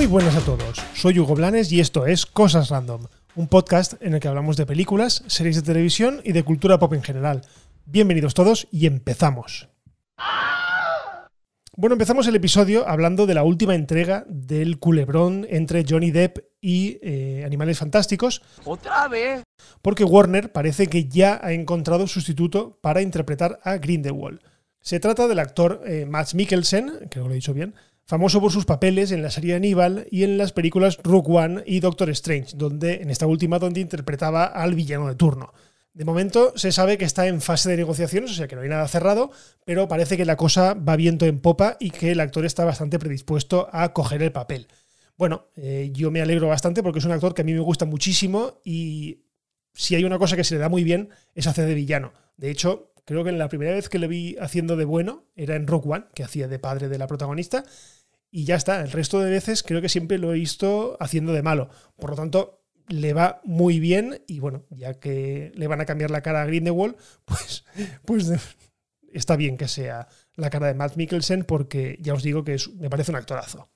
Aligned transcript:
Muy 0.00 0.06
buenas 0.06 0.34
a 0.34 0.40
todos, 0.40 0.78
soy 0.94 1.18
Hugo 1.18 1.34
Blanes 1.34 1.70
y 1.72 1.78
esto 1.78 2.06
es 2.06 2.24
Cosas 2.24 2.70
Random, 2.70 3.02
un 3.34 3.48
podcast 3.48 4.02
en 4.02 4.14
el 4.14 4.20
que 4.20 4.28
hablamos 4.28 4.56
de 4.56 4.64
películas, 4.64 5.22
series 5.26 5.56
de 5.56 5.62
televisión 5.62 6.22
y 6.24 6.32
de 6.32 6.42
cultura 6.42 6.78
pop 6.78 6.94
en 6.94 7.02
general. 7.02 7.42
Bienvenidos 7.84 8.32
todos 8.32 8.66
y 8.72 8.86
empezamos. 8.86 9.68
Bueno, 11.76 11.92
empezamos 11.92 12.26
el 12.28 12.34
episodio 12.34 12.88
hablando 12.88 13.26
de 13.26 13.34
la 13.34 13.42
última 13.42 13.74
entrega 13.74 14.24
del 14.26 14.78
culebrón 14.78 15.46
entre 15.50 15.84
Johnny 15.86 16.10
Depp 16.10 16.38
y 16.62 16.98
eh, 17.02 17.42
Animales 17.44 17.78
Fantásticos. 17.78 18.40
¿Otra 18.64 19.06
vez? 19.06 19.42
Porque 19.82 20.04
Warner 20.04 20.50
parece 20.50 20.86
que 20.86 21.08
ya 21.08 21.38
ha 21.42 21.52
encontrado 21.52 22.06
sustituto 22.06 22.78
para 22.80 23.02
interpretar 23.02 23.60
a 23.64 23.76
Grindelwald. 23.76 24.40
Se 24.80 24.98
trata 24.98 25.28
del 25.28 25.40
actor 25.40 25.82
eh, 25.84 26.06
Max 26.06 26.34
Mikkelsen, 26.34 26.88
creo 27.10 27.24
que 27.24 27.28
lo 27.28 27.32
he 27.32 27.34
dicho 27.34 27.52
bien, 27.52 27.74
famoso 28.10 28.40
por 28.40 28.50
sus 28.50 28.64
papeles 28.64 29.12
en 29.12 29.22
la 29.22 29.30
serie 29.30 29.54
Aníbal 29.54 30.08
y 30.10 30.24
en 30.24 30.36
las 30.36 30.50
películas 30.50 30.98
Rook 31.00 31.28
One 31.28 31.62
y 31.64 31.78
Doctor 31.78 32.10
Strange, 32.10 32.56
donde 32.56 32.94
en 32.94 33.08
esta 33.08 33.28
última 33.28 33.60
donde 33.60 33.80
interpretaba 33.80 34.46
al 34.46 34.74
villano 34.74 35.06
de 35.06 35.14
turno. 35.14 35.54
De 35.94 36.04
momento 36.04 36.52
se 36.56 36.72
sabe 36.72 36.98
que 36.98 37.04
está 37.04 37.28
en 37.28 37.40
fase 37.40 37.70
de 37.70 37.76
negociaciones, 37.76 38.32
o 38.32 38.34
sea 38.34 38.48
que 38.48 38.56
no 38.56 38.62
hay 38.62 38.68
nada 38.68 38.88
cerrado, 38.88 39.30
pero 39.64 39.86
parece 39.86 40.16
que 40.16 40.24
la 40.24 40.36
cosa 40.36 40.74
va 40.74 40.96
viento 40.96 41.24
en 41.24 41.38
popa 41.38 41.76
y 41.78 41.92
que 41.92 42.10
el 42.10 42.18
actor 42.18 42.44
está 42.44 42.64
bastante 42.64 42.98
predispuesto 42.98 43.68
a 43.70 43.92
coger 43.92 44.24
el 44.24 44.32
papel. 44.32 44.66
Bueno, 45.16 45.46
eh, 45.54 45.90
yo 45.92 46.10
me 46.10 46.20
alegro 46.20 46.48
bastante 46.48 46.82
porque 46.82 46.98
es 46.98 47.04
un 47.04 47.12
actor 47.12 47.32
que 47.32 47.42
a 47.42 47.44
mí 47.44 47.52
me 47.52 47.60
gusta 47.60 47.84
muchísimo 47.84 48.60
y 48.64 49.20
si 49.72 49.94
hay 49.94 50.02
una 50.02 50.18
cosa 50.18 50.34
que 50.34 50.42
se 50.42 50.56
le 50.56 50.60
da 50.60 50.68
muy 50.68 50.82
bien 50.82 51.10
es 51.36 51.46
hacer 51.46 51.64
de 51.64 51.74
villano. 51.74 52.12
De 52.36 52.50
hecho, 52.50 52.92
creo 53.04 53.22
que 53.22 53.30
en 53.30 53.38
la 53.38 53.48
primera 53.48 53.70
vez 53.70 53.88
que 53.88 54.00
le 54.00 54.08
vi 54.08 54.36
haciendo 54.40 54.76
de 54.76 54.84
bueno 54.84 55.26
era 55.36 55.54
en 55.54 55.68
Rock 55.68 55.86
One, 55.86 56.06
que 56.12 56.24
hacía 56.24 56.48
de 56.48 56.58
padre 56.58 56.88
de 56.88 56.98
la 56.98 57.06
protagonista, 57.06 57.62
y 58.30 58.44
ya 58.44 58.56
está. 58.56 58.80
El 58.80 58.92
resto 58.92 59.20
de 59.20 59.30
veces 59.30 59.62
creo 59.62 59.80
que 59.80 59.88
siempre 59.88 60.18
lo 60.18 60.32
he 60.32 60.38
visto 60.38 60.96
haciendo 61.00 61.32
de 61.32 61.42
malo. 61.42 61.70
Por 61.96 62.10
lo 62.10 62.16
tanto, 62.16 62.64
le 62.88 63.12
va 63.12 63.40
muy 63.44 63.80
bien 63.80 64.22
y 64.26 64.40
bueno, 64.40 64.66
ya 64.70 64.94
que 64.94 65.52
le 65.54 65.66
van 65.66 65.80
a 65.80 65.86
cambiar 65.86 66.10
la 66.10 66.22
cara 66.22 66.42
a 66.42 66.46
Grindelwald, 66.46 66.96
pues, 67.24 67.64
pues 68.04 68.32
está 69.12 69.36
bien 69.36 69.56
que 69.56 69.68
sea 69.68 70.08
la 70.34 70.50
cara 70.50 70.66
de 70.68 70.74
Matt 70.74 70.96
Mikkelsen 70.96 71.44
porque 71.44 71.98
ya 72.00 72.14
os 72.14 72.22
digo 72.22 72.44
que 72.44 72.56
me 72.78 72.90
parece 72.90 73.12
un 73.12 73.16
actorazo. 73.16 73.70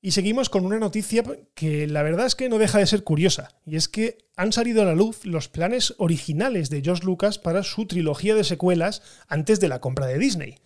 Y 0.00 0.12
seguimos 0.12 0.48
con 0.48 0.64
una 0.64 0.78
noticia 0.78 1.24
que 1.54 1.88
la 1.88 2.04
verdad 2.04 2.26
es 2.26 2.36
que 2.36 2.48
no 2.48 2.58
deja 2.58 2.78
de 2.78 2.86
ser 2.86 3.02
curiosa, 3.02 3.56
y 3.66 3.74
es 3.74 3.88
que 3.88 4.18
han 4.36 4.52
salido 4.52 4.82
a 4.82 4.84
la 4.84 4.94
luz 4.94 5.24
los 5.24 5.48
planes 5.48 5.94
originales 5.98 6.70
de 6.70 6.82
George 6.82 7.04
Lucas 7.04 7.40
para 7.40 7.64
su 7.64 7.84
trilogía 7.86 8.36
de 8.36 8.44
secuelas 8.44 9.02
antes 9.26 9.58
de 9.58 9.66
la 9.66 9.80
compra 9.80 10.06
de 10.06 10.18
Disney. 10.18 10.58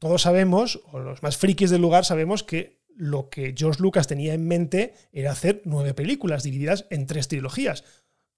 Todos 0.00 0.22
sabemos, 0.22 0.80
o 0.90 0.98
los 0.98 1.22
más 1.22 1.36
frikis 1.36 1.68
del 1.70 1.82
lugar 1.82 2.06
sabemos 2.06 2.42
que 2.42 2.80
lo 2.96 3.28
que 3.28 3.54
George 3.56 3.82
Lucas 3.82 4.06
tenía 4.06 4.32
en 4.32 4.48
mente 4.48 4.94
era 5.12 5.30
hacer 5.30 5.60
nueve 5.66 5.92
películas 5.92 6.42
divididas 6.42 6.86
en 6.90 7.06
tres 7.06 7.28
trilogías. 7.28 7.84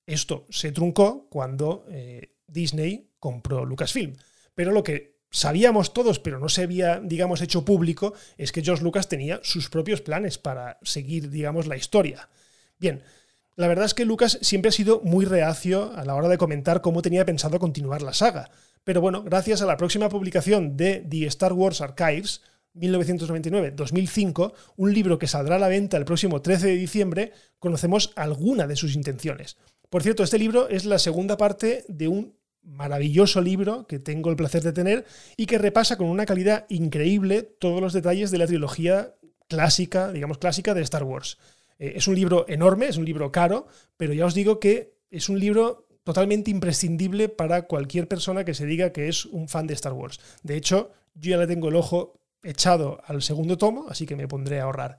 Esto 0.04 0.44
se 0.50 0.72
truncó 0.72 1.28
cuando 1.30 1.86
eh, 1.88 2.34
Disney 2.48 3.12
compró 3.20 3.64
Lucasfilm. 3.64 4.14
Pero 4.56 4.72
lo 4.72 4.82
que 4.82 5.20
sabíamos 5.30 5.94
todos, 5.94 6.18
pero 6.18 6.40
no 6.40 6.48
se 6.48 6.62
había, 6.62 6.98
digamos, 6.98 7.40
hecho 7.40 7.64
público, 7.64 8.12
es 8.36 8.50
que 8.50 8.62
George 8.62 8.82
Lucas 8.82 9.08
tenía 9.08 9.38
sus 9.44 9.70
propios 9.70 10.00
planes 10.00 10.38
para 10.38 10.80
seguir, 10.82 11.30
digamos, 11.30 11.68
la 11.68 11.76
historia. 11.76 12.28
Bien, 12.78 13.04
la 13.56 13.68
verdad 13.68 13.84
es 13.84 13.94
que 13.94 14.04
Lucas 14.04 14.38
siempre 14.40 14.70
ha 14.70 14.72
sido 14.72 15.00
muy 15.04 15.24
reacio 15.24 15.92
a 15.94 16.04
la 16.04 16.14
hora 16.14 16.28
de 16.28 16.38
comentar 16.38 16.80
cómo 16.80 17.02
tenía 17.02 17.26
pensado 17.26 17.58
continuar 17.58 18.02
la 18.02 18.14
saga. 18.14 18.50
Pero 18.84 19.00
bueno, 19.00 19.22
gracias 19.22 19.62
a 19.62 19.66
la 19.66 19.76
próxima 19.76 20.08
publicación 20.08 20.76
de 20.76 21.06
The 21.08 21.26
Star 21.26 21.52
Wars 21.52 21.80
Archives, 21.80 22.40
1999-2005, 22.74 24.54
un 24.76 24.94
libro 24.94 25.18
que 25.18 25.26
saldrá 25.26 25.56
a 25.56 25.58
la 25.58 25.68
venta 25.68 25.96
el 25.96 26.04
próximo 26.04 26.40
13 26.40 26.68
de 26.68 26.76
diciembre, 26.76 27.32
conocemos 27.58 28.12
alguna 28.16 28.66
de 28.66 28.76
sus 28.76 28.94
intenciones. 28.94 29.58
Por 29.90 30.02
cierto, 30.02 30.22
este 30.22 30.38
libro 30.38 30.68
es 30.68 30.86
la 30.86 30.98
segunda 30.98 31.36
parte 31.36 31.84
de 31.88 32.08
un 32.08 32.34
maravilloso 32.62 33.40
libro 33.40 33.86
que 33.86 33.98
tengo 33.98 34.30
el 34.30 34.36
placer 34.36 34.62
de 34.62 34.72
tener 34.72 35.04
y 35.36 35.46
que 35.46 35.58
repasa 35.58 35.96
con 35.96 36.08
una 36.08 36.26
calidad 36.26 36.64
increíble 36.68 37.42
todos 37.42 37.80
los 37.80 37.92
detalles 37.92 38.30
de 38.30 38.38
la 38.38 38.46
trilogía 38.46 39.14
clásica, 39.48 40.10
digamos 40.10 40.38
clásica 40.38 40.72
de 40.72 40.82
Star 40.82 41.04
Wars. 41.04 41.38
Eh, 41.78 41.94
es 41.96 42.08
un 42.08 42.14
libro 42.14 42.44
enorme, 42.48 42.88
es 42.88 42.96
un 42.96 43.04
libro 43.04 43.32
caro, 43.32 43.66
pero 43.96 44.12
ya 44.12 44.26
os 44.26 44.34
digo 44.34 44.60
que 44.60 44.94
es 45.10 45.28
un 45.28 45.38
libro 45.38 45.86
totalmente 46.04 46.50
imprescindible 46.50 47.28
para 47.28 47.62
cualquier 47.62 48.08
persona 48.08 48.44
que 48.44 48.54
se 48.54 48.66
diga 48.66 48.92
que 48.92 49.08
es 49.08 49.26
un 49.26 49.48
fan 49.48 49.66
de 49.66 49.74
Star 49.74 49.92
Wars. 49.92 50.20
De 50.42 50.56
hecho, 50.56 50.90
yo 51.14 51.30
ya 51.30 51.36
le 51.36 51.46
tengo 51.46 51.68
el 51.68 51.76
ojo 51.76 52.20
echado 52.42 53.00
al 53.06 53.22
segundo 53.22 53.56
tomo, 53.56 53.86
así 53.88 54.06
que 54.06 54.16
me 54.16 54.26
pondré 54.26 54.60
a 54.60 54.64
ahorrar. 54.64 54.96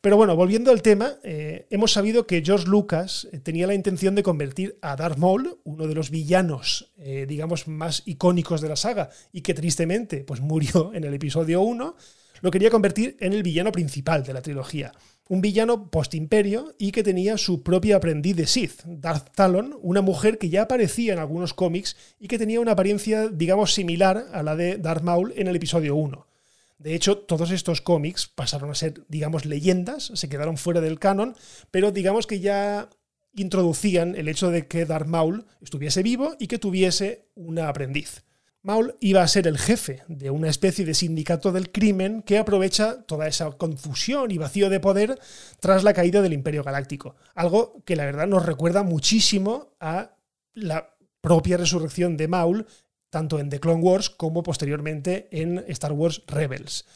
Pero 0.00 0.16
bueno, 0.16 0.36
volviendo 0.36 0.70
al 0.70 0.82
tema, 0.82 1.16
eh, 1.24 1.66
hemos 1.70 1.92
sabido 1.92 2.28
que 2.28 2.42
George 2.44 2.68
Lucas 2.68 3.28
eh, 3.32 3.40
tenía 3.40 3.66
la 3.66 3.74
intención 3.74 4.14
de 4.14 4.22
convertir 4.22 4.78
a 4.82 4.94
Darth 4.94 5.18
Maul, 5.18 5.58
uno 5.64 5.88
de 5.88 5.94
los 5.94 6.10
villanos, 6.10 6.92
digamos, 6.96 7.66
más 7.66 8.02
icónicos 8.06 8.60
de 8.60 8.68
la 8.68 8.76
saga, 8.76 9.10
y 9.32 9.42
que 9.42 9.52
tristemente 9.52 10.18
pues, 10.24 10.40
murió 10.40 10.92
en 10.94 11.04
el 11.04 11.12
episodio 11.12 11.60
1, 11.60 11.96
lo 12.40 12.50
quería 12.50 12.70
convertir 12.70 13.16
en 13.20 13.32
el 13.32 13.42
villano 13.42 13.72
principal 13.72 14.22
de 14.22 14.34
la 14.34 14.42
trilogía. 14.42 14.92
Un 15.28 15.40
villano 15.40 15.90
post-imperio 15.90 16.74
y 16.78 16.92
que 16.92 17.02
tenía 17.02 17.38
su 17.38 17.62
propia 17.62 17.96
aprendiz 17.96 18.36
de 18.36 18.46
Sith, 18.46 18.82
Darth 18.84 19.34
Talon, 19.34 19.78
una 19.80 20.02
mujer 20.02 20.36
que 20.38 20.50
ya 20.50 20.62
aparecía 20.62 21.14
en 21.14 21.18
algunos 21.18 21.54
cómics 21.54 21.96
y 22.20 22.28
que 22.28 22.38
tenía 22.38 22.60
una 22.60 22.72
apariencia, 22.72 23.28
digamos, 23.28 23.72
similar 23.72 24.26
a 24.32 24.42
la 24.42 24.54
de 24.54 24.76
Darth 24.76 25.02
Maul 25.02 25.32
en 25.36 25.48
el 25.48 25.56
episodio 25.56 25.96
1. 25.96 26.26
De 26.78 26.94
hecho, 26.94 27.16
todos 27.16 27.50
estos 27.50 27.80
cómics 27.80 28.26
pasaron 28.26 28.70
a 28.70 28.74
ser, 28.74 29.06
digamos, 29.08 29.46
leyendas, 29.46 30.12
se 30.14 30.28
quedaron 30.28 30.58
fuera 30.58 30.82
del 30.82 30.98
canon, 30.98 31.34
pero 31.70 31.92
digamos 31.92 32.26
que 32.26 32.40
ya 32.40 32.90
introducían 33.34 34.14
el 34.16 34.28
hecho 34.28 34.50
de 34.50 34.66
que 34.66 34.84
Darth 34.84 35.06
Maul 35.06 35.46
estuviese 35.62 36.02
vivo 36.02 36.36
y 36.38 36.46
que 36.46 36.58
tuviese 36.58 37.26
una 37.34 37.68
aprendiz. 37.68 38.24
Maul 38.64 38.96
iba 39.00 39.22
a 39.22 39.28
ser 39.28 39.46
el 39.46 39.58
jefe 39.58 40.02
de 40.08 40.30
una 40.30 40.48
especie 40.48 40.86
de 40.86 40.94
sindicato 40.94 41.52
del 41.52 41.70
crimen 41.70 42.22
que 42.22 42.38
aprovecha 42.38 43.02
toda 43.02 43.28
esa 43.28 43.50
confusión 43.52 44.30
y 44.30 44.38
vacío 44.38 44.70
de 44.70 44.80
poder 44.80 45.18
tras 45.60 45.84
la 45.84 45.92
caída 45.92 46.22
del 46.22 46.32
Imperio 46.32 46.64
Galáctico. 46.64 47.14
Algo 47.34 47.82
que 47.84 47.94
la 47.94 48.06
verdad 48.06 48.26
nos 48.26 48.46
recuerda 48.46 48.82
muchísimo 48.82 49.76
a 49.80 50.16
la 50.54 50.96
propia 51.20 51.58
resurrección 51.58 52.16
de 52.16 52.26
Maul 52.26 52.66
tanto 53.10 53.38
en 53.38 53.50
The 53.50 53.60
Clone 53.60 53.82
Wars 53.82 54.08
como 54.08 54.42
posteriormente 54.42 55.28
en 55.30 55.62
Star 55.68 55.92
Wars 55.92 56.22
Rebels. 56.26 56.86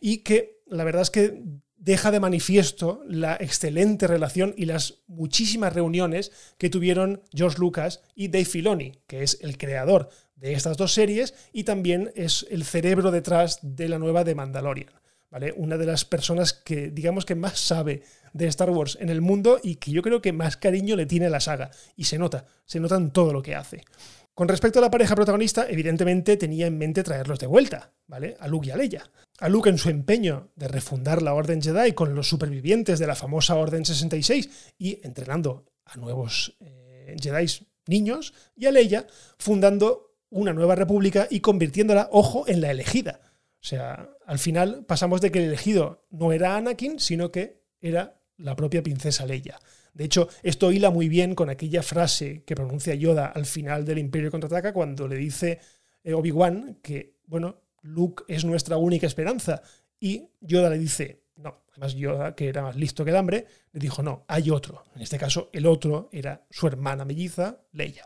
Y 0.00 0.18
que 0.18 0.62
la 0.66 0.84
verdad 0.84 1.02
es 1.02 1.10
que 1.10 1.42
deja 1.76 2.10
de 2.10 2.20
manifiesto 2.20 3.02
la 3.06 3.36
excelente 3.38 4.06
relación 4.06 4.54
y 4.56 4.64
las 4.64 5.02
muchísimas 5.06 5.74
reuniones 5.74 6.32
que 6.56 6.70
tuvieron 6.70 7.22
George 7.34 7.58
Lucas 7.58 8.00
y 8.14 8.28
Dave 8.28 8.46
Filoni, 8.46 8.92
que 9.06 9.22
es 9.22 9.38
el 9.42 9.58
creador 9.58 10.08
de 10.40 10.52
estas 10.52 10.76
dos 10.76 10.92
series 10.92 11.34
y 11.52 11.64
también 11.64 12.12
es 12.14 12.46
el 12.50 12.64
cerebro 12.64 13.10
detrás 13.10 13.58
de 13.62 13.88
la 13.88 13.98
nueva 13.98 14.24
de 14.24 14.34
Mandalorian. 14.34 14.92
¿Vale? 15.30 15.52
Una 15.56 15.76
de 15.76 15.84
las 15.84 16.06
personas 16.06 16.54
que 16.54 16.90
digamos 16.90 17.26
que 17.26 17.34
más 17.34 17.58
sabe 17.58 18.02
de 18.32 18.46
Star 18.46 18.70
Wars 18.70 18.96
en 18.98 19.10
el 19.10 19.20
mundo 19.20 19.60
y 19.62 19.74
que 19.74 19.90
yo 19.90 20.00
creo 20.00 20.22
que 20.22 20.32
más 20.32 20.56
cariño 20.56 20.96
le 20.96 21.04
tiene 21.04 21.26
a 21.26 21.30
la 21.30 21.40
saga. 21.40 21.70
Y 21.96 22.04
se 22.04 22.18
nota, 22.18 22.46
se 22.64 22.80
nota 22.80 22.96
en 22.96 23.10
todo 23.10 23.34
lo 23.34 23.42
que 23.42 23.54
hace. 23.54 23.84
Con 24.32 24.48
respecto 24.48 24.78
a 24.78 24.82
la 24.82 24.90
pareja 24.90 25.14
protagonista, 25.14 25.68
evidentemente 25.68 26.38
tenía 26.38 26.66
en 26.66 26.78
mente 26.78 27.02
traerlos 27.02 27.38
de 27.40 27.46
vuelta, 27.46 27.92
¿vale? 28.06 28.36
A 28.40 28.48
Luke 28.48 28.68
y 28.68 28.70
a 28.70 28.76
Leia. 28.76 29.10
A 29.40 29.50
Luke 29.50 29.68
en 29.68 29.76
su 29.76 29.90
empeño 29.90 30.48
de 30.56 30.68
refundar 30.68 31.20
la 31.20 31.34
Orden 31.34 31.60
Jedi 31.60 31.92
con 31.92 32.14
los 32.14 32.28
supervivientes 32.28 32.98
de 32.98 33.06
la 33.06 33.14
famosa 33.14 33.56
Orden 33.56 33.84
66 33.84 34.74
y 34.78 35.04
entrenando 35.04 35.66
a 35.84 35.96
nuevos 35.96 36.56
eh, 36.60 37.16
Jedi 37.20 37.46
niños, 37.88 38.34
y 38.54 38.66
a 38.66 38.70
Leia 38.70 39.06
fundando 39.38 40.07
una 40.30 40.52
nueva 40.52 40.74
república 40.74 41.26
y 41.30 41.40
convirtiéndola, 41.40 42.08
ojo, 42.12 42.46
en 42.48 42.60
la 42.60 42.70
elegida. 42.70 43.20
O 43.60 43.64
sea, 43.64 44.08
al 44.26 44.38
final 44.38 44.84
pasamos 44.86 45.20
de 45.20 45.30
que 45.30 45.40
el 45.40 45.46
elegido 45.46 46.06
no 46.10 46.32
era 46.32 46.56
Anakin, 46.56 47.00
sino 47.00 47.32
que 47.32 47.62
era 47.80 48.20
la 48.36 48.54
propia 48.54 48.82
princesa 48.82 49.26
Leia. 49.26 49.58
De 49.92 50.04
hecho, 50.04 50.28
esto 50.42 50.70
hila 50.70 50.90
muy 50.90 51.08
bien 51.08 51.34
con 51.34 51.50
aquella 51.50 51.82
frase 51.82 52.44
que 52.44 52.54
pronuncia 52.54 52.94
Yoda 52.94 53.26
al 53.26 53.46
final 53.46 53.84
del 53.84 53.98
Imperio 53.98 54.30
contraataca 54.30 54.72
cuando 54.72 55.08
le 55.08 55.16
dice 55.16 55.58
eh, 56.04 56.14
Obi-Wan 56.14 56.78
que, 56.82 57.16
bueno, 57.26 57.62
Luke 57.82 58.22
es 58.28 58.44
nuestra 58.44 58.76
única 58.76 59.06
esperanza. 59.06 59.62
Y 59.98 60.30
Yoda 60.40 60.70
le 60.70 60.78
dice, 60.78 61.24
no, 61.36 61.64
además 61.72 61.94
Yoda, 61.94 62.36
que 62.36 62.48
era 62.48 62.62
más 62.62 62.76
listo 62.76 63.04
que 63.04 63.10
el 63.10 63.16
hambre, 63.16 63.46
le 63.72 63.80
dijo, 63.80 64.02
no, 64.02 64.24
hay 64.28 64.50
otro. 64.50 64.84
En 64.94 65.02
este 65.02 65.18
caso, 65.18 65.50
el 65.52 65.66
otro 65.66 66.08
era 66.12 66.46
su 66.50 66.68
hermana 66.68 67.04
melliza, 67.04 67.62
Leia. 67.72 68.04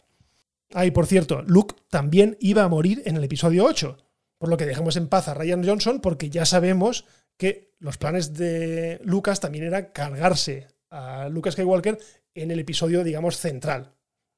Ah, 0.74 0.86
y 0.86 0.90
por 0.90 1.06
cierto, 1.06 1.42
Luke 1.42 1.74
también 1.90 2.36
iba 2.40 2.62
a 2.62 2.68
morir 2.68 3.02
en 3.04 3.16
el 3.16 3.24
episodio 3.24 3.64
8, 3.64 3.98
por 4.38 4.48
lo 4.48 4.56
que 4.56 4.66
dejamos 4.66 4.96
en 4.96 5.08
paz 5.08 5.28
a 5.28 5.34
Ryan 5.34 5.66
Johnson 5.66 6.00
porque 6.00 6.30
ya 6.30 6.46
sabemos 6.46 7.04
que 7.36 7.74
los 7.78 7.98
planes 7.98 8.34
de 8.34 9.00
Lucas 9.04 9.40
también 9.40 9.64
era 9.64 9.92
cargarse 9.92 10.68
a 10.90 11.28
Lucas 11.28 11.54
Skywalker 11.54 11.98
en 12.34 12.50
el 12.50 12.60
episodio, 12.60 13.04
digamos, 13.04 13.36
central. 13.36 13.94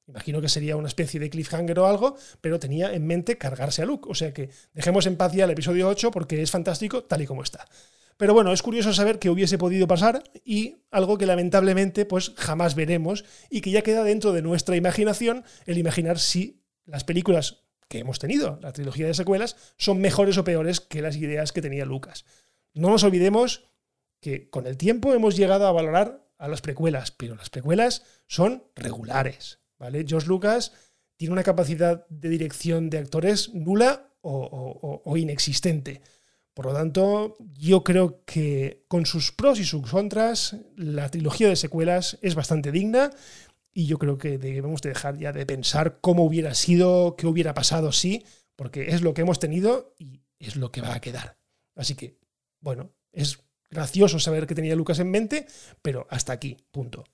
Imagino 0.07 0.41
que 0.41 0.49
sería 0.49 0.77
una 0.77 0.89
especie 0.89 1.19
de 1.19 1.31
cliffhanger 1.31 1.79
o 1.79 1.87
algo, 1.87 2.17
pero 2.41 2.59
tenía 2.59 2.93
en 2.93 3.07
mente 3.07 3.39
cargarse 3.39 3.83
a 3.83 3.87
Luke. 3.87 4.09
O 4.11 4.15
sea 4.15 4.33
que 4.33 4.51
dejemos 4.73 5.07
en 5.07 5.17
paz 5.17 5.33
ya 5.33 5.45
el 5.45 5.51
episodio 5.51 5.89
8 5.89 6.11
porque 6.11 6.43
es 6.43 6.51
fantástico 6.51 7.05
tal 7.05 7.23
y 7.23 7.27
como 7.27 7.43
está. 7.43 7.67
Pero 8.17 8.33
bueno, 8.35 8.53
es 8.53 8.63
curioso 8.63 8.93
saber 8.93 9.19
que 9.19 9.31
hubiese 9.31 9.59
podido 9.59 9.89
pasar 9.89 10.23
y 10.45 10.77
algo 10.91 11.19
que 11.19 11.27
lamentablemente 11.27 12.05
pues 12.07 12.33
jamás 12.37 12.75
veremos 12.75 13.25
y 13.51 13.61
que 13.61 13.71
ya 13.71 13.83
queda 13.83 14.05
dentro 14.05 14.33
de 14.33 14.43
nuestra 14.43 14.77
imaginación 14.77 15.45
el 15.67 15.79
imaginar 15.79 16.19
si 16.19 16.63
las 16.87 17.05
películas 17.05 17.65
que 17.89 17.99
hemos 17.99 18.19
tenido, 18.19 18.59
la 18.63 18.73
trilogía 18.73 19.07
de 19.07 19.15
secuelas, 19.15 19.57
son 19.79 20.01
mejores 20.01 20.39
o 20.39 20.45
peores 20.45 20.81
que 20.81 21.03
las 21.03 21.17
ideas 21.17 21.53
que 21.53 21.63
tenía 21.63 21.85
Lucas. 21.85 22.25
No 22.73 22.91
nos 22.91 23.05
olvidemos 23.05 23.65
que 24.21 24.49
con 24.49 24.67
el 24.67 24.77
tiempo 24.77 25.13
hemos 25.13 25.37
llegado 25.37 25.67
a 25.67 25.73
valorar 25.73 26.27
a 26.39 26.49
las 26.49 26.61
precuelas, 26.61 27.11
pero 27.11 27.35
las 27.35 27.51
precuelas 27.51 28.05
son 28.27 28.65
regulares, 28.75 29.61
¿vale? 29.79 30.05
George 30.07 30.29
Lucas 30.29 30.73
tiene 31.17 31.33
una 31.33 31.43
capacidad 31.43 32.07
de 32.09 32.29
dirección 32.29 32.91
de 32.91 32.99
actores 32.99 33.53
nula 33.55 34.11
o 34.23 35.17
inexistente. 35.17 36.01
Por 36.55 36.67
lo 36.67 36.73
tanto, 36.73 37.37
yo 37.59 37.83
creo 37.83 38.23
que 38.25 38.85
con 38.87 39.07
sus 39.07 39.33
pros 39.33 39.59
y 39.59 39.65
sus 39.65 39.91
contras, 39.91 40.57
la 40.77 41.09
trilogía 41.11 41.49
de 41.49 41.57
secuelas 41.57 42.17
es 42.23 42.37
bastante 42.37 42.71
digna 42.71 43.11
y 43.73 43.87
yo 43.87 43.99
creo 43.99 44.19
que 44.19 44.39
debemos 44.39 44.81
de 44.81 44.91
dejar 44.91 45.19
ya 45.19 45.33
de 45.33 45.47
pensar 45.47 45.99
cómo 46.01 46.25
hubiera 46.25 46.55
sido, 46.55 47.17
qué 47.17 47.27
hubiera 47.27 47.55
pasado 47.55 47.91
si, 47.91 48.25
porque 48.55 48.91
es 48.91 49.03
lo 49.03 49.15
que 49.15 49.23
hemos 49.23 49.41
tenido 49.41 49.95
y 49.99 50.23
es 50.39 50.55
lo 50.55 50.71
que 50.71 50.81
va 50.81 50.95
a 50.95 51.01
quedar. 51.01 51.37
Así 51.75 51.97
que, 51.97 52.19
bueno, 52.61 52.93
es 53.13 53.41
gracioso 53.69 54.21
saber 54.21 54.47
que 54.47 54.55
tenía 54.55 54.77
Lucas 54.77 55.01
en 55.01 55.11
mente, 55.11 55.47
pero 55.83 56.07
hasta 56.09 56.33
aquí, 56.33 56.57
punto. 56.71 57.05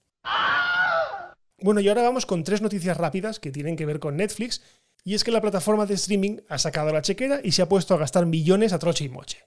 Bueno, 1.63 1.81
y 1.81 1.89
ahora 1.89 2.03
vamos 2.03 2.25
con 2.27 2.45
tres 2.45 2.63
noticias 2.63 2.97
rápidas 2.97 3.39
que 3.39 3.51
tienen 3.51 3.77
que 3.77 3.87
ver 3.87 4.01
con 4.01 4.17
Netflix 4.17 4.63
y 5.05 5.15
es 5.15 5.25
que 5.25 5.31
la 5.31 5.41
plataforma 5.41 5.87
de 5.87 5.95
streaming 5.95 6.39
ha 6.49 6.59
sacado 6.59 6.93
la 6.93 7.03
chequera 7.03 7.41
y 7.43 7.53
se 7.53 7.63
ha 7.63 7.69
puesto 7.69 7.95
a 7.95 7.99
gastar 7.99 8.27
millones 8.27 8.73
a 8.73 8.79
troche 8.79 9.05
y 9.05 9.09
moche. 9.09 9.39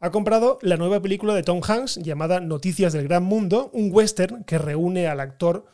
Ha 0.00 0.10
comprado 0.10 0.58
la 0.62 0.76
nueva 0.76 1.02
película 1.02 1.34
de 1.34 1.42
Tom 1.42 1.60
Hanks 1.66 1.96
llamada 1.96 2.38
Noticias 2.38 2.92
del 2.92 3.08
Gran 3.08 3.24
Mundo, 3.24 3.70
un 3.74 3.90
western 3.92 4.44
que 4.44 4.58
reúne 4.58 5.08
al 5.08 5.18
actor 5.18 5.66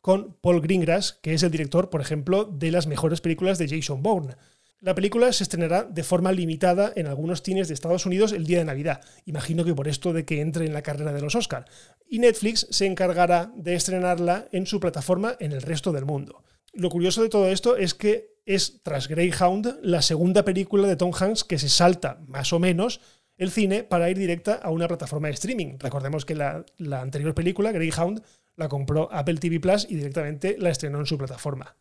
con 0.00 0.36
Paul 0.40 0.60
Greengrass, 0.60 1.18
que 1.22 1.34
es 1.34 1.42
el 1.42 1.50
director, 1.50 1.90
por 1.90 2.00
ejemplo, 2.00 2.44
de 2.44 2.70
las 2.70 2.86
mejores 2.86 3.20
películas 3.20 3.58
de 3.58 3.68
Jason 3.68 4.02
Bourne. 4.02 4.36
La 4.80 4.94
película 4.94 5.32
se 5.32 5.42
estrenará 5.42 5.82
de 5.82 6.04
forma 6.04 6.30
limitada 6.30 6.92
en 6.94 7.06
algunos 7.06 7.42
cines 7.42 7.68
de 7.68 7.74
Estados 7.74 8.04
Unidos 8.04 8.32
el 8.32 8.44
día 8.44 8.58
de 8.58 8.66
Navidad. 8.66 9.00
Imagino 9.24 9.64
que 9.64 9.74
por 9.74 9.88
esto 9.88 10.12
de 10.12 10.26
que 10.26 10.42
entre 10.42 10.66
en 10.66 10.74
la 10.74 10.82
carrera 10.82 11.12
de 11.12 11.22
los 11.22 11.34
Oscar. 11.34 11.64
Y 12.06 12.18
Netflix 12.18 12.66
se 12.70 12.84
encargará 12.84 13.50
de 13.56 13.74
estrenarla 13.74 14.46
en 14.52 14.66
su 14.66 14.78
plataforma 14.78 15.36
en 15.40 15.52
el 15.52 15.62
resto 15.62 15.90
del 15.90 16.04
mundo. 16.04 16.44
Lo 16.74 16.90
curioso 16.90 17.22
de 17.22 17.28
todo 17.28 17.48
esto 17.48 17.76
es 17.76 17.94
que 17.94 18.34
es, 18.46 18.80
tras 18.82 19.08
Greyhound, 19.08 19.78
la 19.82 20.02
segunda 20.02 20.44
película 20.44 20.86
de 20.86 20.96
Tom 20.96 21.12
Hanks 21.18 21.44
que 21.44 21.58
se 21.58 21.68
salta, 21.68 22.20
más 22.26 22.52
o 22.52 22.58
menos, 22.58 23.00
el 23.36 23.50
cine 23.50 23.84
para 23.84 24.10
ir 24.10 24.18
directa 24.18 24.54
a 24.54 24.70
una 24.70 24.88
plataforma 24.88 25.28
de 25.28 25.34
streaming. 25.34 25.78
Recordemos 25.78 26.24
que 26.24 26.34
la, 26.34 26.64
la 26.76 27.00
anterior 27.00 27.34
película, 27.34 27.72
Greyhound, 27.72 28.22
la 28.56 28.68
compró 28.68 29.08
Apple 29.12 29.36
TV 29.36 29.60
Plus 29.60 29.86
y 29.88 29.96
directamente 29.96 30.56
la 30.58 30.70
estrenó 30.70 31.00
en 31.00 31.06
su 31.06 31.18
plataforma. 31.18 31.76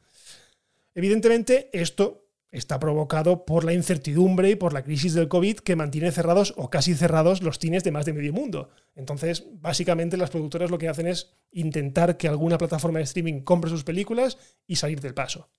Evidentemente, 0.96 1.70
esto 1.74 2.23
está 2.54 2.80
provocado 2.80 3.46
por 3.46 3.66
la 3.66 3.74
incertidumbre 3.74 4.52
y 4.52 4.56
por 4.56 4.74
la 4.74 4.84
crisis 4.84 5.14
del 5.16 5.28
COVID 5.28 5.58
que 5.58 5.76
mantiene 5.76 6.12
cerrados 6.12 6.54
o 6.56 6.70
casi 6.70 6.94
cerrados 6.94 7.42
los 7.42 7.58
cines 7.58 7.84
de 7.84 7.92
más 7.92 8.06
de 8.06 8.14
medio 8.14 8.32
mundo. 8.32 8.70
Entonces, 8.96 9.46
básicamente 9.60 10.18
las 10.18 10.30
productoras 10.30 10.70
lo 10.70 10.78
que 10.78 10.88
hacen 10.88 11.08
es 11.08 11.34
intentar 11.52 12.16
que 12.16 12.28
alguna 12.28 12.60
plataforma 12.60 13.00
de 13.00 13.06
streaming 13.06 13.42
compre 13.42 13.72
sus 13.72 13.84
películas 13.84 14.38
y 14.68 14.76
salir 14.76 15.02
del 15.02 15.16
paso. 15.16 15.50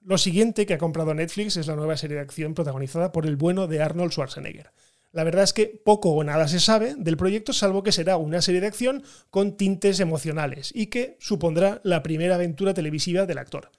Lo 0.00 0.18
siguiente 0.18 0.66
que 0.66 0.74
ha 0.74 0.78
comprado 0.78 1.14
Netflix 1.14 1.58
es 1.58 1.66
la 1.66 1.76
nueva 1.76 1.96
serie 1.96 2.16
de 2.16 2.22
acción 2.22 2.54
protagonizada 2.54 3.12
por 3.12 3.26
el 3.26 3.36
bueno 3.36 3.68
de 3.68 3.82
Arnold 3.82 4.10
Schwarzenegger. 4.10 4.72
La 5.12 5.22
verdad 5.22 5.44
es 5.44 5.52
que 5.52 5.66
poco 5.84 6.12
o 6.12 6.24
nada 6.24 6.48
se 6.48 6.60
sabe 6.60 6.94
del 6.96 7.18
proyecto, 7.18 7.52
salvo 7.52 7.82
que 7.82 7.92
será 7.92 8.16
una 8.16 8.40
serie 8.40 8.62
de 8.62 8.66
acción 8.68 9.04
con 9.28 9.58
tintes 9.58 10.00
emocionales 10.00 10.72
y 10.74 10.86
que 10.86 11.18
supondrá 11.20 11.82
la 11.84 12.02
primera 12.02 12.36
aventura 12.36 12.72
televisiva 12.72 13.26
del 13.26 13.36
actor. 13.36 13.70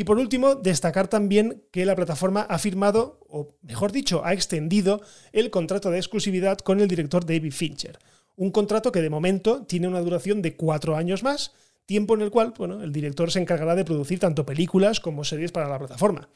Y 0.00 0.04
por 0.04 0.16
último, 0.16 0.54
destacar 0.54 1.08
también 1.08 1.62
que 1.70 1.84
la 1.84 1.94
plataforma 1.94 2.46
ha 2.48 2.58
firmado, 2.58 3.20
o 3.28 3.58
mejor 3.60 3.92
dicho, 3.92 4.24
ha 4.24 4.32
extendido 4.32 5.02
el 5.30 5.50
contrato 5.50 5.90
de 5.90 5.98
exclusividad 5.98 6.56
con 6.56 6.80
el 6.80 6.88
director 6.88 7.26
David 7.26 7.52
Fincher. 7.52 7.98
Un 8.34 8.50
contrato 8.50 8.92
que 8.92 9.02
de 9.02 9.10
momento 9.10 9.66
tiene 9.66 9.88
una 9.88 10.00
duración 10.00 10.40
de 10.40 10.56
cuatro 10.56 10.96
años 10.96 11.22
más, 11.22 11.52
tiempo 11.84 12.14
en 12.14 12.22
el 12.22 12.30
cual 12.30 12.54
bueno, 12.56 12.82
el 12.82 12.92
director 12.92 13.30
se 13.30 13.40
encargará 13.40 13.74
de 13.74 13.84
producir 13.84 14.18
tanto 14.18 14.46
películas 14.46 15.00
como 15.00 15.22
series 15.22 15.52
para 15.52 15.68
la 15.68 15.78
plataforma. 15.78 16.30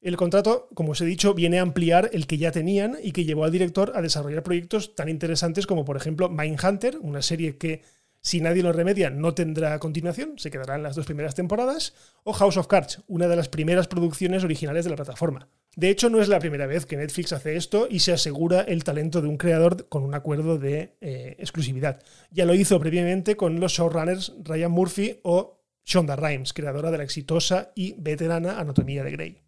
El 0.00 0.16
contrato, 0.16 0.70
como 0.72 0.92
os 0.92 1.00
he 1.02 1.04
dicho, 1.04 1.34
viene 1.34 1.58
a 1.58 1.62
ampliar 1.62 2.08
el 2.14 2.26
que 2.26 2.38
ya 2.38 2.52
tenían 2.52 2.96
y 3.02 3.12
que 3.12 3.26
llevó 3.26 3.44
al 3.44 3.52
director 3.52 3.92
a 3.94 4.00
desarrollar 4.00 4.42
proyectos 4.42 4.94
tan 4.94 5.10
interesantes 5.10 5.66
como, 5.66 5.84
por 5.84 5.98
ejemplo, 5.98 6.30
Mindhunter, 6.30 6.96
una 7.02 7.20
serie 7.20 7.58
que 7.58 7.82
si 8.24 8.40
nadie 8.40 8.62
lo 8.62 8.72
remedia, 8.72 9.10
no 9.10 9.34
tendrá 9.34 9.78
continuación, 9.78 10.38
se 10.38 10.50
quedarán 10.50 10.82
las 10.82 10.96
dos 10.96 11.04
primeras 11.04 11.34
temporadas, 11.34 11.92
o 12.24 12.32
House 12.32 12.56
of 12.56 12.68
Cards, 12.68 13.02
una 13.06 13.28
de 13.28 13.36
las 13.36 13.50
primeras 13.50 13.86
producciones 13.86 14.42
originales 14.44 14.84
de 14.84 14.90
la 14.90 14.96
plataforma. 14.96 15.50
De 15.76 15.90
hecho, 15.90 16.08
no 16.08 16.22
es 16.22 16.28
la 16.28 16.38
primera 16.38 16.66
vez 16.66 16.86
que 16.86 16.96
Netflix 16.96 17.34
hace 17.34 17.56
esto 17.56 17.86
y 17.90 17.98
se 17.98 18.14
asegura 18.14 18.62
el 18.62 18.82
talento 18.82 19.20
de 19.20 19.28
un 19.28 19.36
creador 19.36 19.90
con 19.90 20.04
un 20.04 20.14
acuerdo 20.14 20.56
de 20.56 20.96
eh, 21.02 21.36
exclusividad. 21.38 22.02
Ya 22.30 22.46
lo 22.46 22.54
hizo 22.54 22.80
previamente 22.80 23.36
con 23.36 23.60
los 23.60 23.72
showrunners 23.72 24.32
Ryan 24.42 24.72
Murphy 24.72 25.20
o 25.22 25.60
Shonda 25.84 26.16
Rhimes, 26.16 26.54
creadora 26.54 26.90
de 26.90 26.98
la 26.98 27.04
exitosa 27.04 27.72
y 27.74 27.94
veterana 27.98 28.58
Anatomía 28.58 29.04
de 29.04 29.10
Grey. 29.10 29.42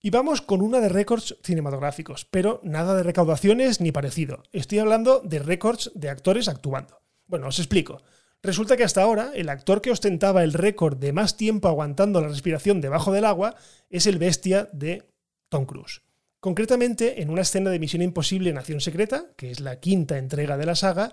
Y 0.00 0.08
vamos 0.08 0.40
con 0.40 0.62
una 0.62 0.80
de 0.80 0.88
récords 0.88 1.36
cinematográficos, 1.42 2.24
pero 2.24 2.60
nada 2.62 2.94
de 2.94 3.02
recaudaciones 3.02 3.82
ni 3.82 3.92
parecido. 3.92 4.44
Estoy 4.52 4.78
hablando 4.78 5.20
de 5.20 5.40
récords 5.40 5.90
de 5.94 6.08
actores 6.08 6.48
actuando. 6.48 7.02
Bueno, 7.28 7.48
os 7.48 7.58
explico. 7.58 8.02
Resulta 8.42 8.76
que 8.76 8.84
hasta 8.84 9.02
ahora 9.02 9.32
el 9.34 9.48
actor 9.48 9.80
que 9.80 9.90
ostentaba 9.90 10.42
el 10.42 10.52
récord 10.52 10.96
de 10.96 11.12
más 11.12 11.36
tiempo 11.36 11.68
aguantando 11.68 12.20
la 12.20 12.28
respiración 12.28 12.80
debajo 12.80 13.12
del 13.12 13.24
agua 13.24 13.54
es 13.90 14.06
el 14.06 14.18
bestia 14.18 14.68
de 14.72 15.04
Tom 15.48 15.66
Cruise. 15.66 16.02
Concretamente, 16.40 17.20
en 17.20 17.30
una 17.30 17.42
escena 17.42 17.70
de 17.70 17.80
Misión 17.80 18.00
Imposible 18.00 18.52
Nación 18.52 18.80
Secreta, 18.80 19.26
que 19.36 19.50
es 19.50 19.60
la 19.60 19.80
quinta 19.80 20.18
entrega 20.18 20.56
de 20.56 20.66
la 20.66 20.76
saga, 20.76 21.12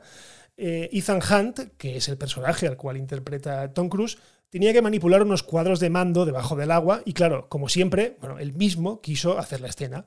eh, 0.56 0.90
Ethan 0.94 1.20
Hunt, 1.20 1.60
que 1.78 1.98
es 1.98 2.08
el 2.08 2.18
personaje 2.18 2.68
al 2.68 2.78
cual 2.78 2.98
interpreta 2.98 3.74
Tom 3.74 3.90
Cruise, 3.90 4.18
tenía 4.50 4.72
que 4.72 4.84
manipular 4.84 5.24
unos 5.24 5.44
cuadros 5.44 5.80
de 5.80 5.90
mando 5.90 6.26
debajo 6.26 6.56
del 6.56 6.72
agua 6.72 7.02
y 7.06 7.14
claro, 7.14 7.50
como 7.50 7.70
siempre, 7.70 8.18
bueno, 8.22 8.40
él 8.40 8.54
mismo 8.54 9.02
quiso 9.02 9.40
hacer 9.40 9.62
la 9.62 9.68
escena. 9.68 10.06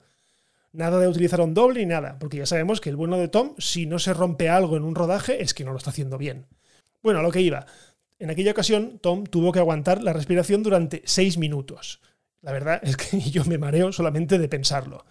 Nada 0.72 1.00
de 1.00 1.08
utilizar 1.08 1.40
un 1.40 1.54
doble 1.54 1.80
ni 1.80 1.86
nada, 1.86 2.18
porque 2.18 2.36
ya 2.36 2.46
sabemos 2.46 2.80
que 2.80 2.90
el 2.90 2.96
bueno 2.96 3.16
de 3.16 3.28
Tom, 3.28 3.54
si 3.58 3.86
no 3.86 3.98
se 3.98 4.12
rompe 4.12 4.48
algo 4.48 4.76
en 4.76 4.84
un 4.84 4.94
rodaje, 4.94 5.42
es 5.42 5.54
que 5.54 5.64
no 5.64 5.72
lo 5.72 5.78
está 5.78 5.90
haciendo 5.90 6.18
bien. 6.18 6.46
Bueno, 7.02 7.20
a 7.20 7.22
lo 7.22 7.30
que 7.30 7.40
iba. 7.40 7.66
En 8.18 8.30
aquella 8.30 8.50
ocasión, 8.50 8.98
Tom 8.98 9.24
tuvo 9.24 9.52
que 9.52 9.60
aguantar 9.60 10.02
la 10.02 10.12
respiración 10.12 10.62
durante 10.62 11.02
seis 11.06 11.38
minutos. 11.38 12.00
La 12.42 12.52
verdad 12.52 12.80
es 12.82 12.96
que 12.96 13.20
yo 13.30 13.44
me 13.44 13.58
mareo 13.58 13.92
solamente 13.92 14.38
de 14.38 14.48
pensarlo. 14.48 15.04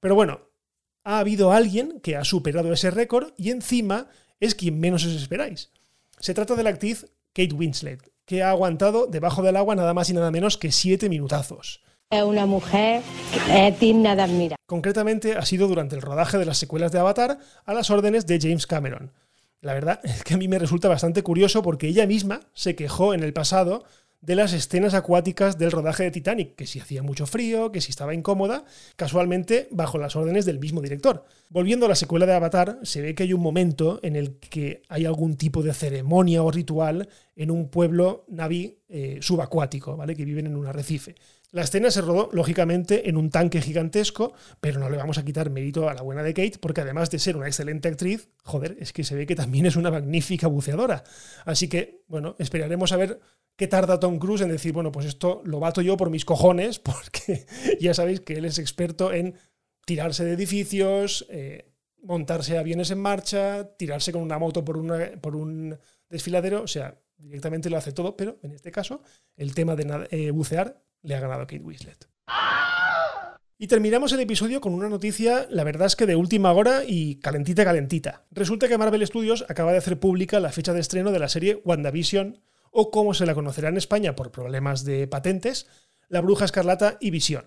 Pero 0.00 0.14
bueno, 0.14 0.40
ha 1.04 1.18
habido 1.18 1.52
alguien 1.52 2.00
que 2.00 2.16
ha 2.16 2.24
superado 2.24 2.72
ese 2.72 2.90
récord 2.90 3.32
y 3.36 3.50
encima 3.50 4.08
es 4.40 4.54
quien 4.54 4.78
menos 4.80 5.04
os 5.04 5.12
esperáis. 5.12 5.72
Se 6.18 6.34
trata 6.34 6.54
de 6.54 6.62
la 6.62 6.70
actriz 6.70 7.06
Kate 7.32 7.54
Winslet, 7.54 8.12
que 8.24 8.42
ha 8.42 8.50
aguantado 8.50 9.06
debajo 9.06 9.42
del 9.42 9.56
agua 9.56 9.74
nada 9.74 9.94
más 9.94 10.10
y 10.10 10.14
nada 10.14 10.30
menos 10.30 10.58
que 10.58 10.72
siete 10.72 11.08
minutazos. 11.08 11.82
Es 12.12 12.22
una 12.22 12.44
mujer 12.44 13.00
digna 13.80 14.14
de 14.14 14.20
admirar. 14.20 14.58
Concretamente 14.66 15.32
ha 15.32 15.46
sido 15.46 15.66
durante 15.66 15.96
el 15.96 16.02
rodaje 16.02 16.36
de 16.36 16.44
las 16.44 16.58
secuelas 16.58 16.92
de 16.92 16.98
Avatar 16.98 17.38
a 17.64 17.72
las 17.72 17.88
órdenes 17.88 18.26
de 18.26 18.38
James 18.38 18.66
Cameron. 18.66 19.12
La 19.62 19.72
verdad 19.72 19.98
es 20.04 20.22
que 20.22 20.34
a 20.34 20.36
mí 20.36 20.46
me 20.46 20.58
resulta 20.58 20.88
bastante 20.88 21.22
curioso 21.22 21.62
porque 21.62 21.88
ella 21.88 22.06
misma 22.06 22.40
se 22.52 22.74
quejó 22.76 23.14
en 23.14 23.22
el 23.22 23.32
pasado 23.32 23.84
de 24.20 24.36
las 24.36 24.52
escenas 24.52 24.92
acuáticas 24.92 25.56
del 25.56 25.72
rodaje 25.72 26.04
de 26.04 26.10
Titanic, 26.10 26.54
que 26.54 26.66
si 26.66 26.78
hacía 26.78 27.02
mucho 27.02 27.26
frío, 27.26 27.72
que 27.72 27.80
si 27.80 27.90
estaba 27.90 28.14
incómoda, 28.14 28.64
casualmente 28.94 29.66
bajo 29.70 29.96
las 29.96 30.14
órdenes 30.14 30.44
del 30.44 30.60
mismo 30.60 30.82
director. 30.82 31.24
Volviendo 31.48 31.86
a 31.86 31.88
la 31.88 31.96
secuela 31.96 32.26
de 32.26 32.34
Avatar, 32.34 32.78
se 32.82 33.00
ve 33.00 33.14
que 33.14 33.22
hay 33.22 33.32
un 33.32 33.40
momento 33.40 34.00
en 34.02 34.16
el 34.16 34.38
que 34.38 34.82
hay 34.88 35.06
algún 35.06 35.36
tipo 35.36 35.62
de 35.62 35.72
ceremonia 35.72 36.42
o 36.42 36.50
ritual 36.50 37.08
en 37.34 37.50
un 37.50 37.68
pueblo 37.68 38.26
naví 38.28 38.78
eh, 38.90 39.18
subacuático, 39.22 39.96
¿vale? 39.96 40.14
Que 40.14 40.26
viven 40.26 40.46
en 40.46 40.56
un 40.56 40.66
arrecife. 40.66 41.16
La 41.52 41.62
escena 41.62 41.90
se 41.90 42.00
rodó, 42.00 42.30
lógicamente, 42.32 43.10
en 43.10 43.18
un 43.18 43.28
tanque 43.28 43.60
gigantesco, 43.60 44.32
pero 44.58 44.80
no 44.80 44.88
le 44.88 44.96
vamos 44.96 45.18
a 45.18 45.24
quitar 45.24 45.50
mérito 45.50 45.86
a 45.90 45.92
la 45.92 46.00
buena 46.00 46.22
de 46.22 46.32
Kate, 46.32 46.58
porque 46.58 46.80
además 46.80 47.10
de 47.10 47.18
ser 47.18 47.36
una 47.36 47.46
excelente 47.46 47.88
actriz, 47.88 48.30
joder, 48.42 48.74
es 48.80 48.94
que 48.94 49.04
se 49.04 49.14
ve 49.14 49.26
que 49.26 49.36
también 49.36 49.66
es 49.66 49.76
una 49.76 49.90
magnífica 49.90 50.46
buceadora. 50.46 51.04
Así 51.44 51.68
que, 51.68 52.04
bueno, 52.08 52.36
esperaremos 52.38 52.92
a 52.92 52.96
ver 52.96 53.20
qué 53.54 53.68
tarda 53.68 54.00
Tom 54.00 54.18
Cruise 54.18 54.40
en 54.40 54.48
decir, 54.48 54.72
bueno, 54.72 54.90
pues 54.90 55.04
esto 55.04 55.42
lo 55.44 55.60
bato 55.60 55.82
yo 55.82 55.98
por 55.98 56.08
mis 56.08 56.24
cojones, 56.24 56.78
porque 56.80 57.46
ya 57.78 57.92
sabéis 57.92 58.20
que 58.20 58.34
él 58.34 58.46
es 58.46 58.58
experto 58.58 59.12
en 59.12 59.34
tirarse 59.84 60.24
de 60.24 60.32
edificios, 60.32 61.26
eh, 61.28 61.70
montarse 62.02 62.56
aviones 62.56 62.90
en 62.90 62.98
marcha, 62.98 63.76
tirarse 63.76 64.10
con 64.10 64.22
una 64.22 64.38
moto 64.38 64.64
por, 64.64 64.78
un 64.78 65.78
desfiladero, 66.08 66.62
o 66.62 66.66
sea, 66.66 66.98
directamente 67.18 67.68
lo 67.68 67.76
hace 67.76 67.92
todo, 67.92 68.16
pero 68.16 68.38
en 68.42 68.52
este 68.52 68.70
caso 68.70 69.02
el 69.36 69.54
tema 69.54 69.76
de 69.76 70.08
eh, 70.10 70.30
bucear 70.30 70.82
le 71.02 71.14
ha 71.14 71.20
ganado 71.20 71.46
Kate 71.46 71.62
Winslet. 71.62 72.08
Y 73.58 73.68
terminamos 73.68 74.12
el 74.12 74.20
episodio 74.20 74.60
con 74.60 74.74
una 74.74 74.88
noticia, 74.88 75.46
la 75.48 75.62
verdad 75.62 75.86
es 75.86 75.94
que 75.94 76.06
de 76.06 76.16
última 76.16 76.52
hora 76.52 76.82
y 76.86 77.20
calentita, 77.20 77.64
calentita. 77.64 78.24
Resulta 78.32 78.66
que 78.66 78.76
Marvel 78.76 79.06
Studios 79.06 79.44
acaba 79.48 79.70
de 79.70 79.78
hacer 79.78 80.00
pública 80.00 80.40
la 80.40 80.50
fecha 80.50 80.72
de 80.72 80.80
estreno 80.80 81.12
de 81.12 81.20
la 81.20 81.28
serie 81.28 81.60
WandaVision, 81.64 82.40
o 82.72 82.90
como 82.90 83.14
se 83.14 83.26
la 83.26 83.34
conocerá 83.34 83.68
en 83.68 83.76
España 83.76 84.16
por 84.16 84.32
problemas 84.32 84.84
de 84.84 85.06
patentes, 85.06 85.68
La 86.08 86.20
Bruja 86.20 86.44
Escarlata 86.44 86.96
y 87.00 87.10
Visión 87.10 87.44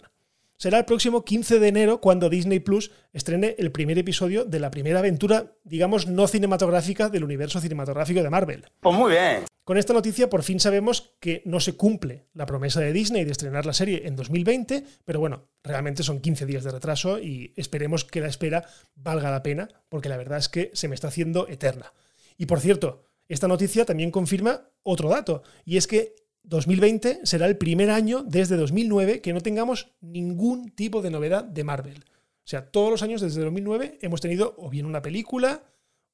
será 0.58 0.80
el 0.80 0.86
próximo 0.86 1.26
15 1.26 1.60
de 1.60 1.68
enero 1.68 2.02
cuando 2.02 2.30
Disney 2.30 2.60
Plus 2.60 2.92
estrene 3.14 3.56
el 3.58 3.72
primer 3.72 3.98
episodio 3.98 4.46
de 4.46 4.60
la 4.60 4.72
primera 4.72 5.00
aventura, 5.00 5.54
digamos, 5.64 6.08
no 6.08 6.28
cinematográfica 6.28 7.10
del 7.10 7.24
universo 7.24 7.60
cinematográfico 7.60 8.24
de 8.24 8.30
Marvel. 8.30 8.66
Pues 8.80 8.96
muy 8.96 9.12
bien. 9.12 9.46
Con 9.64 9.78
esta 9.78 9.94
noticia 9.94 10.30
por 10.30 10.44
fin 10.44 10.60
sabemos 10.60 11.16
que 11.20 11.42
no 11.46 11.60
se 11.60 11.74
cumple 11.74 12.28
la 12.34 12.46
promesa 12.46 12.80
de 12.82 12.94
Disney 12.94 13.26
de 13.26 13.32
estrenar 13.32 13.66
la 13.66 13.74
serie 13.74 14.04
en 14.06 14.16
2020, 14.16 14.84
pero 15.04 15.20
bueno, 15.20 15.48
realmente 15.64 16.04
son 16.04 16.22
15 16.22 16.46
días 16.46 16.64
de 16.64 16.72
retraso 16.72 17.20
y 17.20 17.52
esperemos 17.56 18.06
que 18.06 18.22
la 18.22 18.28
espera 18.28 18.66
valga 18.94 19.32
la 19.32 19.42
pena, 19.42 19.68
porque 19.90 20.10
la 20.10 20.18
verdad 20.18 20.38
es 20.38 20.50
que 20.50 20.70
se 20.74 20.88
me 20.88 20.94
está 20.94 21.08
haciendo 21.08 21.48
eterna. 21.48 21.94
Y 22.38 22.46
por 22.46 22.60
cierto, 22.60 23.06
esta 23.28 23.48
noticia 23.48 23.86
también 23.86 24.12
confirma 24.12 24.70
otro 24.84 25.10
dato, 25.10 25.42
y 25.66 25.78
es 25.78 25.88
que 25.88 26.14
2020 26.48 27.22
será 27.24 27.48
el 27.48 27.58
primer 27.58 27.90
año 27.90 28.24
desde 28.24 28.58
2009 28.58 29.22
que 29.22 29.34
no 29.34 29.42
tengamos 29.42 29.92
ningún 30.02 30.70
tipo 30.70 31.02
de 31.02 31.10
novedad 31.10 31.44
de 31.44 31.64
Marvel. 31.64 32.06
O 32.08 32.48
sea, 32.48 32.70
todos 32.70 32.92
los 32.92 33.02
años 33.02 33.22
desde 33.22 33.42
2009 33.42 34.00
hemos 34.02 34.22
tenido 34.22 34.56
o 34.58 34.70
bien 34.70 34.86
una 34.86 35.02
película, 35.02 35.64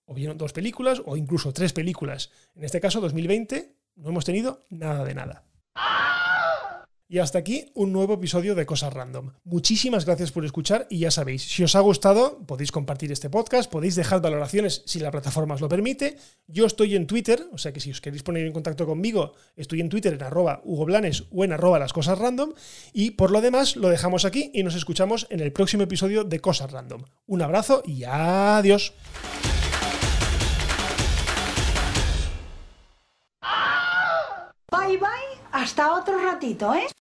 o 0.06 0.14
bien 0.14 0.38
dos 0.38 0.54
películas, 0.54 1.02
o 1.06 1.18
incluso 1.18 1.54
tres 1.54 1.74
películas. 1.74 2.32
En 2.56 2.64
este 2.64 2.80
caso, 2.80 3.02
2020, 3.02 3.76
no 3.96 4.10
hemos 4.10 4.26
tenido 4.26 4.66
nada 4.70 5.04
de 5.04 5.14
nada. 5.14 5.44
Y 7.12 7.20
hasta 7.20 7.40
aquí 7.40 7.66
un 7.74 7.92
nuevo 7.92 8.14
episodio 8.14 8.56
de 8.56 8.66
Cosas 8.66 8.94
Random. 8.94 9.34
Muchísimas 9.44 10.06
gracias 10.06 10.32
por 10.32 10.46
escuchar 10.46 10.88
y 10.90 11.00
ya 11.00 11.12
sabéis, 11.12 11.42
si 11.44 11.62
os 11.62 11.76
ha 11.76 11.82
gustado, 11.82 12.38
podéis 12.48 12.72
compartir 12.72 13.12
este 13.12 13.30
podcast, 13.30 13.70
podéis 13.70 13.96
dejar 13.96 14.22
valoraciones 14.22 14.82
si 14.86 15.02
la 15.02 15.12
plataforma 15.12 15.56
os 15.56 15.60
lo 15.60 15.68
permite. 15.68 16.16
Yo 16.48 16.66
estoy 16.66 16.96
en 16.96 17.08
Twitter, 17.08 17.50
o 17.52 17.58
sea 17.58 17.74
que 17.74 17.82
si 17.82 17.92
os 17.92 18.00
queréis 18.00 18.24
poner 18.24 18.46
en 18.46 18.54
contacto 18.54 18.86
conmigo, 18.86 19.34
estoy 19.58 19.82
en 19.82 19.90
Twitter 19.90 20.14
en 20.14 20.24
arroba 20.24 20.62
Hugo 20.64 20.86
Blanes 20.86 21.26
o 21.34 21.44
en 21.44 21.52
arroba 21.52 21.80
las 21.80 21.92
cosas 21.92 22.18
random. 22.18 22.54
Y 22.94 23.12
por 23.12 23.32
lo 23.32 23.42
demás, 23.42 23.76
lo 23.76 23.90
dejamos 23.90 24.24
aquí 24.24 24.50
y 24.54 24.64
nos 24.64 24.76
escuchamos 24.76 25.28
en 25.32 25.42
el 25.42 25.52
próximo 25.52 25.84
episodio 25.84 26.24
de 26.24 26.40
Cosas 26.40 26.72
Random. 26.72 27.04
Un 27.28 27.42
abrazo 27.42 27.84
y 27.86 28.06
adiós. 28.06 28.94
Bye 34.72 34.96
bye, 34.96 35.42
hasta 35.52 35.94
otro 35.94 36.18
ratito, 36.18 36.74
¿eh? 36.74 36.88